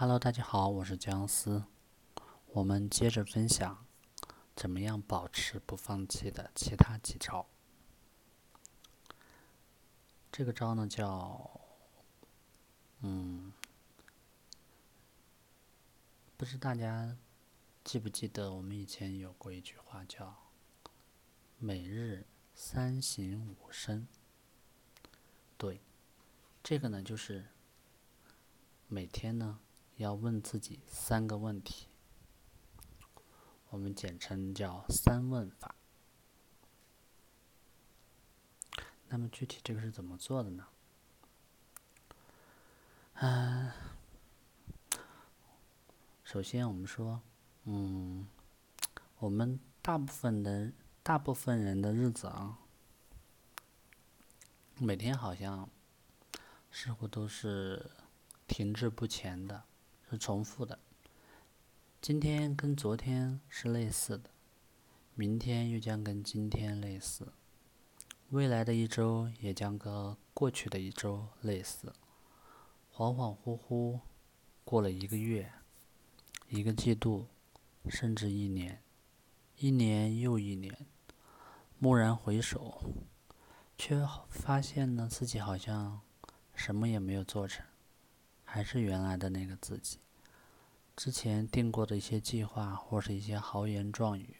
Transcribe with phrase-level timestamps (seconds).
[0.00, 1.64] Hello，大家好，我是姜思。
[2.52, 3.84] 我们接着分享
[4.54, 7.44] 怎么样保持不放弃的其他几招。
[10.30, 11.50] 这个招呢叫，
[13.00, 13.52] 嗯，
[16.36, 17.16] 不知大家
[17.82, 20.32] 记不记得我们以前有过一句话叫
[21.58, 22.24] “每日
[22.54, 24.06] 三省吾身”。
[25.58, 25.80] 对，
[26.62, 27.48] 这个呢就是
[28.86, 29.58] 每天呢。
[29.98, 31.88] 要问自己三个问题，
[33.70, 35.74] 我们简称叫三问法。
[39.08, 40.68] 那么具体这个是怎么做的呢？
[43.14, 43.72] 嗯，
[46.22, 47.20] 首先我们说，
[47.64, 48.28] 嗯，
[49.18, 50.72] 我们大部分的
[51.02, 52.56] 大部分人的日子啊，
[54.76, 55.68] 每天好像
[56.70, 57.90] 似乎都是
[58.46, 59.64] 停滞不前的。
[60.10, 60.78] 是重复的，
[62.00, 64.30] 今天跟昨天是类似的，
[65.14, 67.32] 明天又将跟今天类似，
[68.30, 71.92] 未来的一周也将跟过去的一周类似，
[72.94, 74.00] 恍恍惚惚
[74.64, 75.52] 过了一个月，
[76.48, 77.26] 一个季度，
[77.90, 78.82] 甚至一年，
[79.58, 80.86] 一年又一年，
[81.80, 82.82] 蓦然回首，
[83.76, 86.00] 却发现呢自己好像
[86.54, 87.66] 什么也没有做成。
[88.50, 89.98] 还是原来的那个自己，
[90.96, 94.36] 之前定过的一些计划或是一些豪言壮语，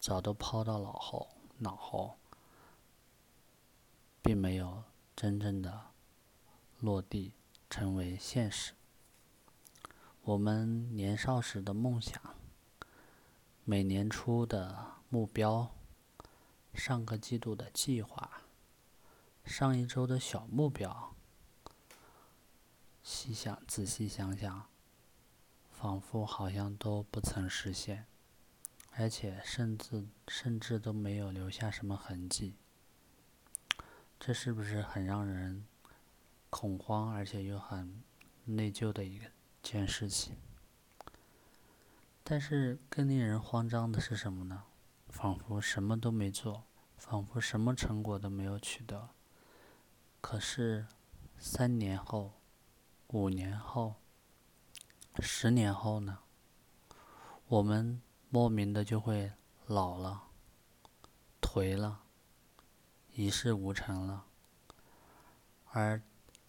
[0.00, 2.16] 早都抛到脑后，脑后，
[4.22, 4.82] 并没有
[5.14, 5.90] 真正的
[6.80, 7.34] 落地
[7.68, 8.72] 成为现实。
[10.22, 12.18] 我们年少时的梦想，
[13.64, 15.70] 每年初的目标，
[16.72, 18.40] 上个季度的计划，
[19.44, 21.12] 上一周的小目标。
[23.08, 24.66] 细想，仔细想想，
[25.70, 28.04] 仿佛好像都不曾实现，
[28.96, 32.56] 而且甚至甚至都没有留下什么痕迹。
[34.18, 35.64] 这是不是很让人
[36.50, 38.02] 恐慌，而且又很
[38.44, 39.20] 内疚的一
[39.62, 40.34] 件事情？
[42.24, 44.64] 但是更令人慌张的是什么呢？
[45.10, 46.64] 仿佛什么都没做，
[46.96, 49.10] 仿佛什么成果都没有取得。
[50.20, 50.88] 可是
[51.38, 52.35] 三年后。
[53.10, 53.94] 五年后，
[55.20, 56.18] 十年后呢？
[57.46, 59.32] 我们莫名的就会
[59.66, 60.24] 老了、
[61.40, 62.02] 颓了、
[63.12, 64.26] 一事无成了。
[65.70, 66.02] 而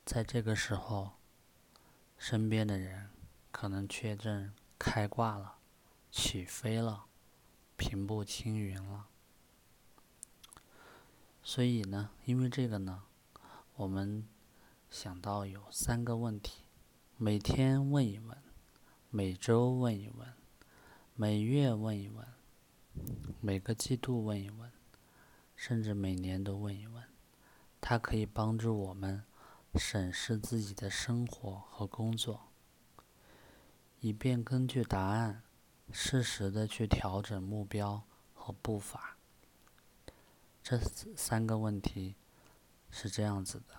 [0.03, 1.12] 在这个时候，
[2.18, 3.12] 身边的人
[3.51, 5.59] 可能却正开挂了、
[6.09, 7.06] 起飞了、
[7.75, 9.06] 平步青云了。
[11.44, 13.03] 所以呢，因为这个呢，
[13.75, 14.28] 我们。
[14.90, 16.64] 想到有三个问题，
[17.18, 18.38] 每天问一问，
[19.09, 20.34] 每周问一问，
[21.14, 22.25] 每月问一问，
[23.42, 24.72] 每个季度问一问，
[25.56, 27.03] 甚至每年都问一问。
[27.80, 29.24] 它可以帮助我们
[29.75, 32.48] 审视自己的生活和工作，
[34.00, 35.44] 以便根据答案
[35.92, 39.18] 适时的去调整目标和步伐。
[40.64, 40.80] 这
[41.16, 42.16] 三个问题
[42.90, 43.75] 是这样子的。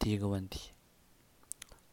[0.00, 0.70] 第一个问题，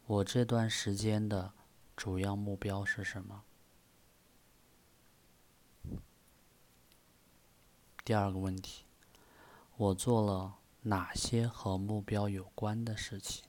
[0.06, 1.52] 我这段时间的
[1.94, 3.44] 主要目标是什么？
[8.06, 8.86] 第二个问题，
[9.76, 13.44] 我做了哪些和目标有关的事情？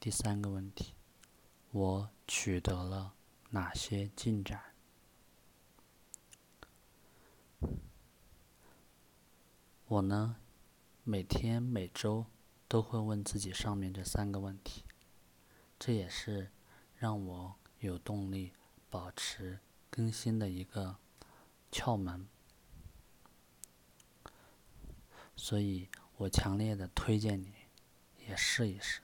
[0.00, 0.94] 第三个问题，
[1.70, 3.14] 我取得了
[3.50, 4.67] 哪些进展？
[9.90, 10.36] 我呢，
[11.02, 12.26] 每天每周
[12.68, 14.84] 都会问自己上面这三个问题，
[15.78, 16.50] 这也是
[16.98, 18.52] 让我有动力
[18.90, 20.98] 保持更新的一个
[21.72, 22.28] 窍门，
[25.34, 25.88] 所以
[26.18, 27.54] 我强烈的推荐你
[28.26, 29.00] 也试一试。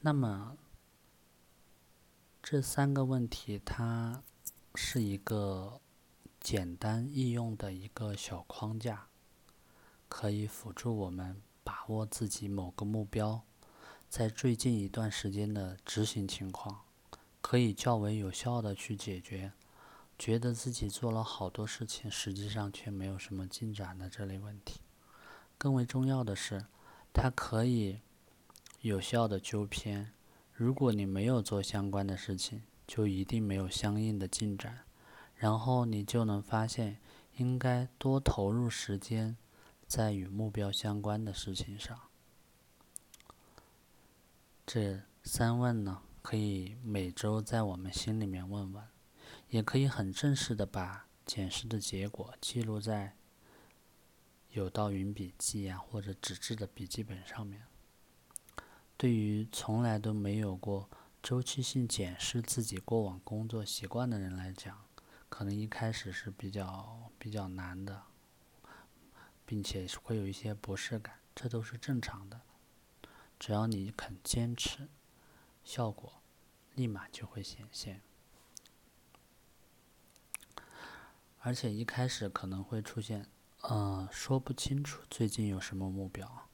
[0.00, 0.56] 那么。
[2.50, 4.22] 这三个问题，它
[4.74, 5.82] 是一个
[6.40, 9.08] 简单易用的一个小框架，
[10.08, 13.42] 可以辅助我们把握自己某个目标
[14.08, 16.84] 在最近一段时间的执行情况，
[17.42, 19.52] 可以较为有效的去解决
[20.18, 24.80] 觉得自己做了好多事情，实际上却没有什么进展的这类问题。
[25.58, 26.64] 更为重要的是，
[27.12, 28.00] 它可以
[28.80, 30.14] 有效的纠偏。
[30.58, 34.80] 如果你没有做相关的事情，就一定没有相应的进展，
[35.36, 36.98] 然后你就能发现，
[37.36, 39.36] 应该多投入时间
[39.86, 41.96] 在与目标相关的事情上。
[44.66, 48.84] 这三问呢，可以每周在我们心里面问问，
[49.50, 53.14] 也可以很正式的把检视的结果记录在
[54.50, 57.62] 有道云笔记呀或者纸质的笔记本上面。
[58.98, 60.90] 对于从来都没有过
[61.22, 64.84] 周期性检视自己过往工作习惯的人来讲，
[65.28, 68.02] 可能一开始是比较比较难的，
[69.46, 72.40] 并且会有一些不适感，这都是正常的。
[73.38, 74.88] 只要你肯坚持，
[75.62, 76.14] 效果
[76.74, 78.02] 立马就会显现。
[81.38, 83.28] 而且一开始可能会出现，
[83.60, 86.47] 呃，说不清楚最近有什么目标，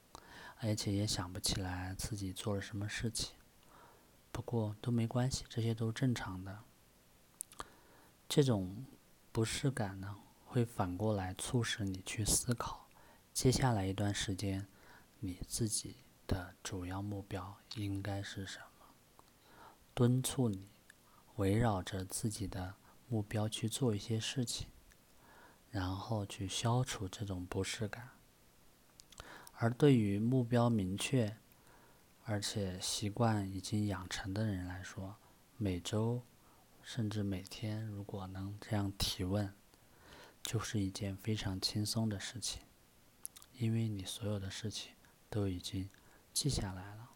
[0.59, 3.35] 而且也想不起来自己做了什么事情。
[4.31, 6.59] 不过都没关系，这些都正常的。
[8.27, 8.85] 这种
[9.31, 12.87] 不适感呢，会反过来促使你去思考，
[13.33, 14.67] 接下来一段时间
[15.19, 15.97] 你自己。
[16.27, 18.87] 的主要目标应该是什么？
[19.93, 20.67] 敦促你
[21.35, 22.73] 围绕着自己的
[23.07, 24.67] 目标去做一些事情，
[25.69, 28.09] 然后去消除这种不适感。
[29.57, 31.37] 而对于目标明确
[32.25, 35.15] 而且习惯已经养成的人来说，
[35.57, 36.21] 每周
[36.83, 39.53] 甚至每天如果能这样提问，
[40.43, 42.61] 就是一件非常轻松的事情，
[43.57, 44.93] 因为你所有的事情
[45.29, 45.89] 都已经。
[46.33, 47.11] 记下来了，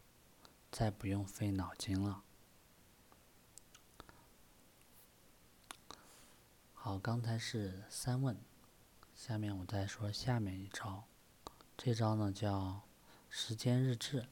[0.72, 2.22] 再不用费脑筋了。
[6.72, 8.34] 好，刚才是三问，
[9.14, 11.04] 下面我再说下面一招。
[11.82, 12.82] 这招呢叫
[13.30, 14.26] 时间日志。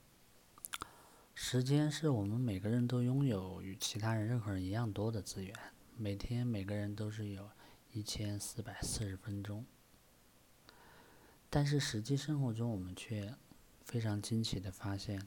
[1.35, 5.55] 时间是我们每个人都拥有与其他人任何人一样多的资源，
[5.97, 7.49] 每天每个人都是有
[7.91, 9.65] 一千四百四十分钟，
[11.49, 13.35] 但是实际生活中我们却。
[13.83, 15.27] 非常惊奇的发现，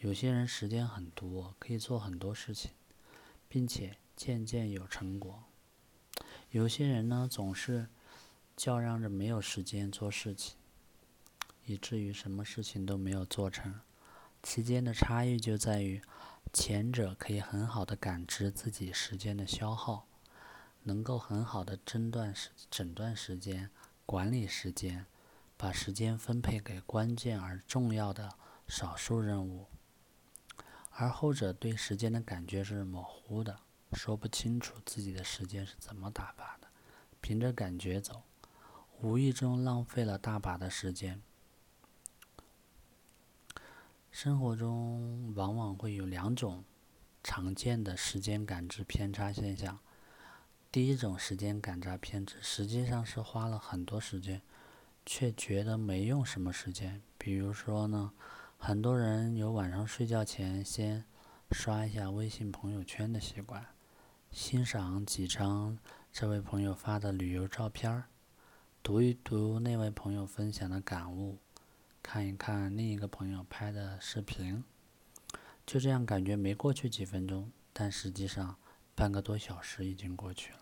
[0.00, 2.72] 有些人时间很多，可以做很多事情，
[3.48, 5.44] 并且渐渐有成果；
[6.50, 7.88] 有些人呢，总是
[8.54, 10.58] 叫嚷着没有时间做事情，
[11.68, 13.80] 以至于什么事情都没有做成。
[14.42, 16.02] 其间的差异就在于，
[16.52, 20.06] 前者可以很好的感知自己时间的消耗，
[20.82, 23.70] 能够很好的诊断时诊断时间，
[24.04, 25.06] 管理时间。
[25.60, 28.34] 把时间分配给关键而重要的
[28.68, 29.66] 少数任务，
[30.92, 33.58] 而后者对时间的感觉是模糊的，
[33.92, 36.68] 说不清楚自己的时间是怎么打发的，
[37.20, 38.22] 凭着感觉走，
[39.00, 41.20] 无意中浪费了大把的时间。
[44.10, 46.64] 生活中往往会有两种
[47.22, 49.78] 常见的时间感知偏差现象，
[50.70, 54.42] 第一种时间感知偏执，实际上是花了很多时间。
[55.10, 58.12] 却觉得没用什么时间，比如说呢，
[58.58, 61.02] 很多人有晚上睡觉前先
[61.50, 63.64] 刷一下微信朋友圈的习惯，
[64.30, 65.78] 欣赏几张
[66.12, 68.04] 这位朋友发的旅游照片，
[68.82, 71.38] 读一读那位朋友分享的感悟，
[72.02, 74.64] 看一看另一个朋友拍的视频，
[75.66, 78.56] 就这样感觉没过去几分钟，但实际上
[78.94, 80.58] 半个多小时已经过去了。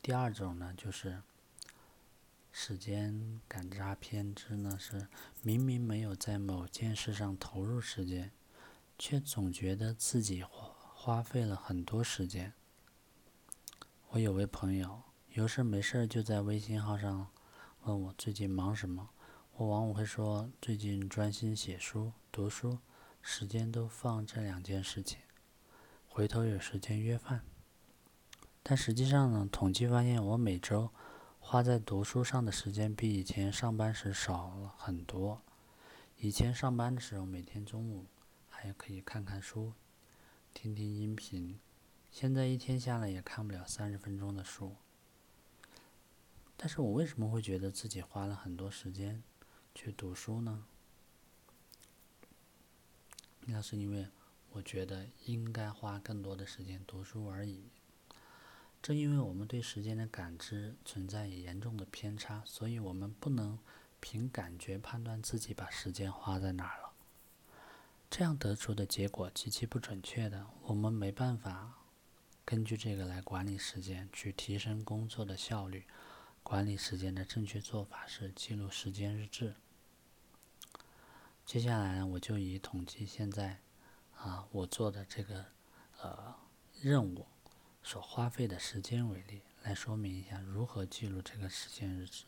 [0.00, 1.20] 第二种呢，就是
[2.52, 5.08] 时间感知偏执呢，是
[5.42, 8.30] 明明没有在某件事上投入时间，
[8.98, 12.54] 却总觉得自己花花费了很多时间。
[14.12, 15.02] 我有位朋友，
[15.34, 17.28] 有事没事就在微信号上
[17.82, 19.10] 问我最近忙什么，
[19.52, 22.78] 我往往会说最近专心写书、读书，
[23.20, 25.18] 时间都放这两件事情，
[26.08, 27.42] 回头有时间约饭。
[28.62, 30.88] 但实际上呢，统计发现，我每周
[31.38, 35.42] 花在读书上的时间比以前上班时少了很多。
[36.16, 38.06] 以前上班的时候，每天中午
[38.48, 39.74] 还可以看看书、
[40.54, 41.60] 听听音频，
[42.20, 44.74] 现在一天下来也看不了三十分钟的书。
[46.56, 49.22] 但是我为什么会觉得自己花了很多时间
[49.72, 50.64] 去读书呢？
[53.42, 54.08] 那是因为
[54.50, 57.68] 我觉得应该花更多的时间读书而已。
[58.82, 63.56] 正因为我们对时间的感知存在严重的偏差，所以我们不能
[64.00, 66.90] 凭感觉判断自己把时间花在哪儿了。
[68.10, 71.77] 这样得出的结果极其不准确的，我们没办法
[72.48, 75.84] 根据这个来管理时间，去提升工作的效率。
[76.42, 79.54] 管理时间的正确做法是记录时间日志。
[81.44, 83.58] 接下来呢我就以统计现在
[84.16, 85.44] 啊我做的这个
[86.00, 86.34] 呃
[86.80, 87.26] 任务
[87.82, 92.24] 所花费的时间为例，来说明一下如何记录这个时间日志。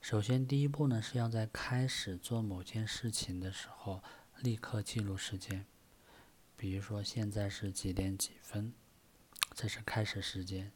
[0.00, 4.02] 首先，第一步呢是要在开始做某件事情的时候
[4.40, 5.64] 立刻记录时间。
[6.56, 8.72] 比如说，现在是几点几分，
[9.54, 10.72] 这是开始时间，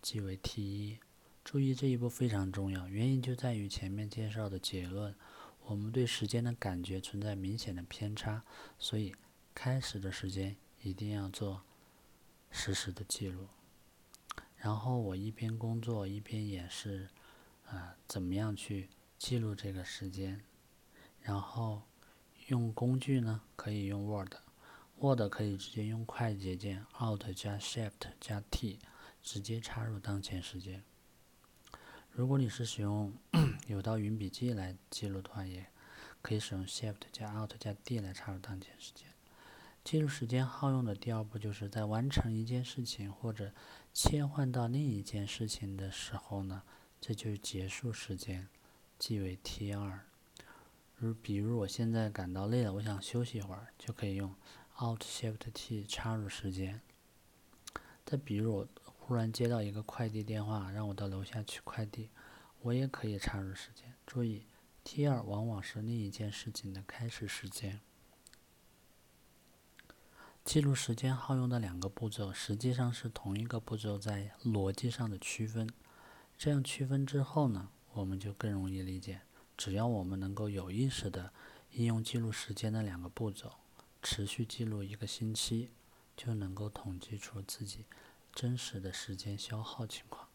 [0.00, 0.98] 记为 T 一。
[1.44, 5.14] 注意这一步非常重要，原因就在于前面介绍的结论，
[5.64, 8.44] 我们对时间的感觉存在明显的偏差，
[8.78, 9.14] 所以
[9.54, 11.62] 开始的时间一定要做
[12.50, 13.48] 实时的记录。
[14.56, 17.08] 然后我一边工作一边演示。
[17.70, 20.42] 啊，怎么样去记录这个时间？
[21.20, 21.82] 然后
[22.46, 23.42] 用工具呢？
[23.56, 24.32] 可以用 Word
[25.00, 28.80] Word 可以直接用快捷键 Alt 加 Shift 加 T，
[29.22, 30.82] 直接插入当前时间。
[32.10, 33.12] 如果你是使用
[33.68, 35.66] 有道云笔记来记录的话，也
[36.20, 39.06] 可以使用 Shift 加 Alt 加 D 来插入当前时间。
[39.84, 43.52] 记录时间耗用的第二步，就是在完成一件事情或者
[43.94, 46.62] 切换到另一件事情的时候呢。
[47.00, 48.48] 这就是结束时间，
[48.98, 50.00] 记为 T 二。
[50.96, 54.34] 如比如我现在感到累了，我想休息一会儿，就可以用
[54.78, 56.80] Alt Shift T 插入时间。
[58.06, 62.10] 再比如我忽然接到一个快递电话，让我到楼下取快递，
[62.60, 63.92] 我也可以插入时间。
[64.06, 64.46] 注意
[64.84, 67.80] ，T 二往往是另一件事情的开始时间。
[70.44, 75.68] 记录时间耗用的两个步骤，实际上是同一个步骤在逻辑上的区分。
[76.38, 79.22] 这样区分之后呢，我们就更容易理解。
[79.56, 81.32] 只要我们能够有意识地
[81.72, 83.54] 应用记录时间的两个步骤，
[84.02, 85.70] 持续记录一个星期，
[86.16, 87.86] 就能够统计出自己
[88.32, 90.28] 真实的时间消耗情况。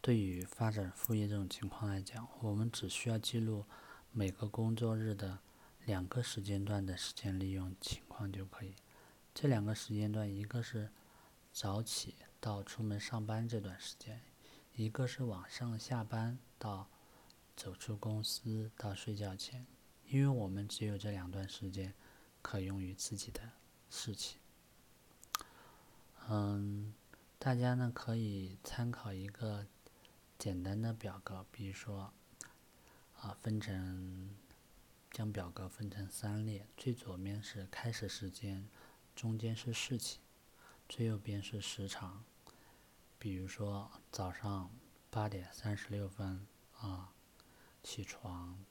[0.00, 3.64] 对于发展副业这种情况来讲，我们只需要记录
[4.12, 5.40] 每个工作日的
[5.84, 8.74] 两个时间段的时间利用情况就可以。
[9.34, 10.90] 这两个时间段，一个是
[11.52, 14.22] 早起到出门上班这段时间。
[14.74, 16.88] 一个是晚上下班到
[17.56, 19.66] 走出公司到睡觉前，
[20.06, 21.94] 因为我们只有这两段时间
[22.46, 23.40] 可用于自己的
[23.90, 24.38] 事情。
[26.28, 26.94] 嗯，
[27.40, 29.66] 大家呢可以参考一个
[30.38, 32.12] 简单的表格，比如说
[33.20, 34.30] 啊，分成
[35.10, 38.68] 将表格分成三列，最左面是开始时间，
[39.16, 40.20] 中间是事情，
[40.88, 42.22] 最右边是时长。
[43.18, 44.70] 比如说早上
[45.10, 46.46] 八点三十六分
[46.78, 47.12] 啊
[47.82, 48.64] 起床，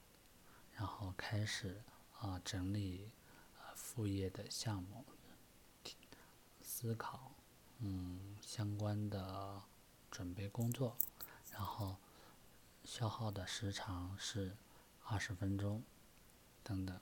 [0.72, 1.82] 然后开始
[2.18, 3.10] 啊整理
[3.96, 5.06] 副业的项目，
[6.60, 7.32] 思考
[7.78, 9.62] 嗯相关的
[10.10, 10.98] 准备工作，
[11.50, 11.96] 然后
[12.84, 14.54] 消耗的时长是
[15.04, 15.82] 二十分钟
[16.62, 17.00] 等等。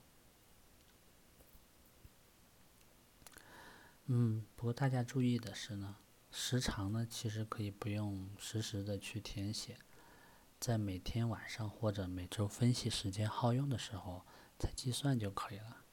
[4.04, 5.96] 嗯，不过大家注意的是呢。
[6.30, 9.78] 时长呢，其实可以不用实时的去填写，
[10.60, 14.24] 在每天晚上或者每周分析时间耗用的时候
[14.56, 15.83] 再计算就可以了，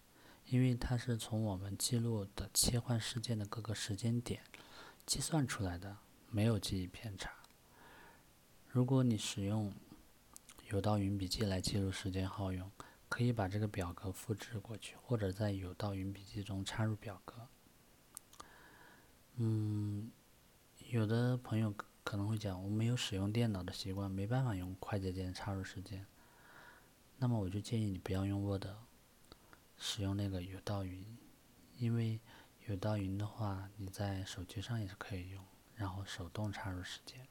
[0.52, 4.44] 因为它是从我们记录的切换事件的各个时间点
[5.06, 5.96] 计算出来的，
[6.30, 7.32] 没有记忆偏差。
[8.68, 9.74] 如果你使用
[10.70, 12.70] 有道云笔记来记录时间耗用，
[13.08, 17.48] 可以把这个表格复制过去，或者在有道云笔记中插入表格。
[19.38, 20.12] 嗯。
[20.90, 26.06] 有的朋友可能会讲，我没有使用电脑的习惯，没办法用快捷键插入时间。
[27.18, 28.66] 那么我就建议你不要用 Word，
[29.84, 31.18] 使用那个有道云，
[31.80, 32.20] 因为
[32.68, 35.44] 有道云的话，你在手机上也是可以用，
[35.76, 37.28] 然后手动插入时间。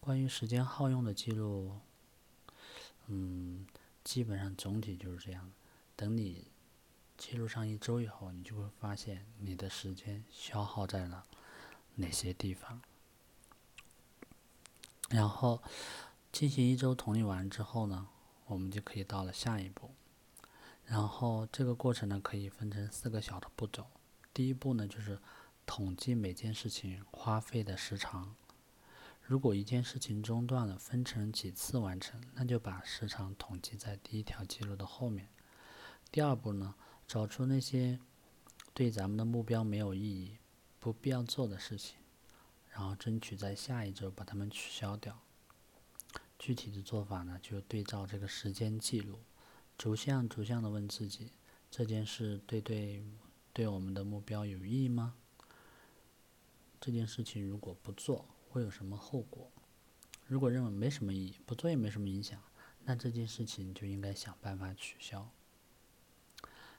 [0.00, 1.78] 关于时间耗用的记录，
[3.06, 3.64] 嗯，
[4.02, 5.52] 基本上总体就是这样。
[5.94, 6.48] 等你
[7.16, 11.24] 记录上一周以后，你就会发现你的时间消耗在了。
[11.94, 12.82] 哪些地方？
[15.08, 15.62] 然后
[16.32, 18.08] 进行一周统计完之后呢，
[18.46, 19.92] 我们就可以到了下一步。
[20.90, 23.86] 然后这个过程呢，可以分成四个小的步骤。
[24.34, 25.20] 第一步呢，就是
[25.64, 28.34] 统计每件事情花费的时长。
[29.22, 35.28] 如果一件事情中断了，分成几次完成，那就把时长统计在第一条记录的后面。
[36.10, 36.74] 第二步呢，
[37.06, 38.00] 找出那些
[38.74, 40.38] 对咱们的目标没有意义。
[40.80, 41.98] 不必要做的事情，
[42.70, 45.20] 然后争取在下一周把它们取消掉。
[46.36, 49.20] 具体的做法呢，就对照这个时间记录，
[49.80, 51.32] 逐项逐项的问自己：
[51.70, 53.02] 这件事对对
[53.50, 55.14] 对我们的目标有意义吗？
[56.78, 59.50] 这件事情如果不做，会有什么后果？
[60.26, 62.38] 如果认为没什么意义，不做也没什么影响，
[62.84, 65.30] 那这件事情就应该想办法取消。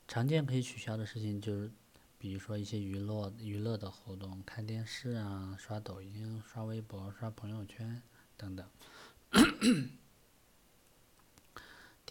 [0.07, 1.71] 常见可以取消的事情就是，
[2.19, 8.03] 比如说一些娱乐娱乐的活动，看电视啊、刷抖音、刷微博、刷朋友圈
[8.37, 8.69] 等等。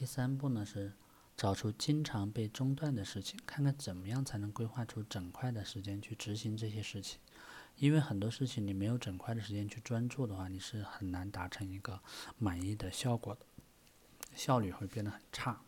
[0.01, 0.95] 第三步呢是
[1.37, 7.21] 找出经常被中断的事情，看看怎么样才能规划出整块的时间去执行这些事情。
[7.77, 12.01] 因为很多事情你没有整块的时间去专注的话，你是很难达成一个
[12.39, 13.45] 满意的效果的，
[14.35, 15.61] 效率会变得很差。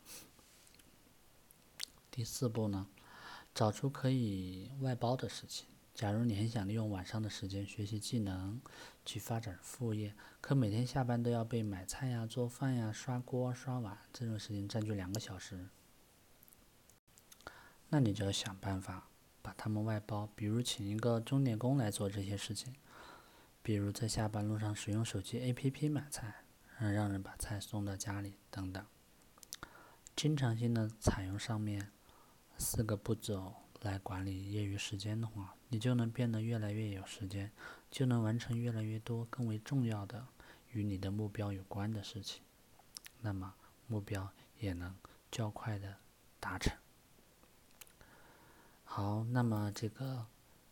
[2.10, 2.86] 第四步呢，
[3.54, 5.66] 找出可以外包的事情。
[5.94, 8.60] 假如你很想利用晚上的时间学习技能，
[9.04, 15.68] 去发展副业，可每天下班都要被买菜呀、做饭呀、刷锅、刷碗这种事情占据两个小时，
[17.90, 19.08] 那你就要想办法
[19.42, 22.74] 把他们外包，比如请一个钟点工来做这些事情，
[23.62, 26.44] 比如在下班路上使用手机 APP 买菜，
[26.78, 28.84] 让人把菜送到家里等等。
[30.16, 31.92] 经常性的采用上面
[32.56, 33.56] 四个步骤。
[33.82, 37.50] 来管理业余时间的话，你就能变得越来越有时间，
[37.90, 40.26] 就能完成越来越多更为重要的
[40.72, 42.42] 与你的目标有关的事情，
[43.22, 43.54] 那么
[43.86, 44.94] 目标也能
[45.30, 45.96] 较快的
[46.38, 46.76] 达成。
[48.84, 50.26] 好，那么这个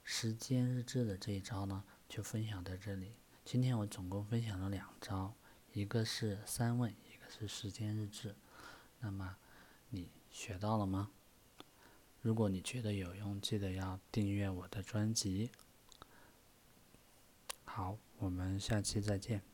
[0.05, 3.15] 时间日志的这一招呢，就分享到这里。
[3.43, 5.33] 今天我总共分享了两招，
[5.73, 8.37] 一个是三问，一个是时间日志。
[8.99, 9.39] 那么
[9.89, 11.11] 你学到了吗？
[12.23, 15.51] 如果你觉得有用，记得要订阅我的专辑。
[17.65, 19.50] 好，我们下期再见。